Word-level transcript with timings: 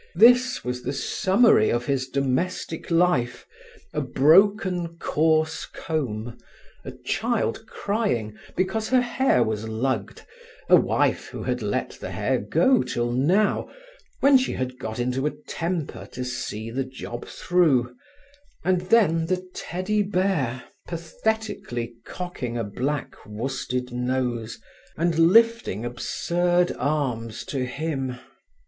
This 0.15 0.63
was 0.63 0.81
the 0.81 0.93
summary 0.93 1.69
of 1.69 1.85
his 1.85 2.07
domestic 2.09 2.89
life—a 2.89 4.01
broken, 4.01 4.97
coarse 4.97 5.67
comb, 5.67 6.39
a 6.83 6.91
child 7.05 7.67
crying 7.67 8.35
because 8.55 8.89
her 8.89 9.01
hair 9.01 9.43
was 9.43 9.69
lugged, 9.69 10.23
a 10.67 10.75
wife 10.75 11.27
who 11.27 11.43
had 11.43 11.61
let 11.61 11.91
the 12.01 12.09
hair 12.09 12.39
go 12.39 12.81
till 12.81 13.11
now, 13.11 13.69
when 14.21 14.39
she 14.39 14.53
had 14.53 14.79
got 14.79 14.97
into 14.97 15.27
a 15.27 15.37
temper 15.47 16.07
to 16.13 16.25
see 16.25 16.71
the 16.71 16.83
job 16.83 17.27
through; 17.27 17.93
and 18.65 18.81
then 18.89 19.27
the 19.27 19.47
teddy 19.53 20.01
bear, 20.01 20.63
pathetically 20.87 21.93
cocking 22.05 22.57
a 22.57 22.63
black 22.63 23.15
worsted 23.27 23.93
nose, 23.93 24.59
and 24.97 25.19
lifting 25.19 25.85
absurd 25.85 26.75
arms 26.79 27.45
to 27.45 27.65
him. 27.67 28.15